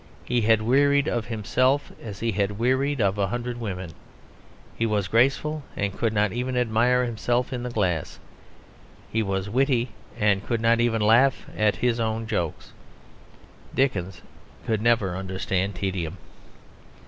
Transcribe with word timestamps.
He 0.25 0.41
had 0.41 0.63
wearied 0.63 1.07
of 1.07 1.27
himself 1.27 1.91
as 2.01 2.21
he 2.21 2.31
had 2.31 2.57
wearied 2.57 2.99
of 2.99 3.19
a 3.19 3.27
hundred 3.27 3.59
women. 3.59 3.91
He 4.75 4.83
was 4.87 5.07
graceful 5.07 5.61
and 5.77 5.95
could 5.95 6.11
not 6.11 6.33
even 6.33 6.57
admire 6.57 7.05
himself 7.05 7.53
in 7.53 7.61
the 7.61 7.69
glass. 7.69 8.17
He 9.11 9.21
was 9.21 9.47
witty 9.47 9.89
and 10.17 10.43
could 10.43 10.59
not 10.59 10.79
even 10.81 11.03
laugh 11.03 11.45
at 11.55 11.75
his 11.85 11.99
own 11.99 12.25
jokes. 12.25 12.73
Dickens 13.75 14.23
could 14.65 14.81
never 14.81 15.15
understand 15.15 15.75
tedium. 15.75 16.17